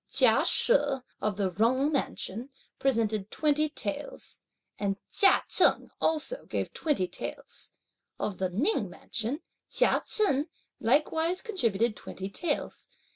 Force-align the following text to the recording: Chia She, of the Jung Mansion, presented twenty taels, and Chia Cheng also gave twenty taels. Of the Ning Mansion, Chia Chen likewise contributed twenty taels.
Chia 0.09 0.45
She, 0.47 0.73
of 1.21 1.37
the 1.37 1.53
Jung 1.59 1.91
Mansion, 1.91 2.49
presented 2.79 3.29
twenty 3.29 3.69
taels, 3.69 4.39
and 4.79 4.97
Chia 5.11 5.43
Cheng 5.47 5.91
also 6.01 6.45
gave 6.47 6.73
twenty 6.73 7.07
taels. 7.07 7.73
Of 8.19 8.39
the 8.39 8.49
Ning 8.49 8.89
Mansion, 8.89 9.41
Chia 9.69 10.01
Chen 10.07 10.49
likewise 10.79 11.43
contributed 11.43 11.95
twenty 11.95 12.31
taels. 12.31 12.87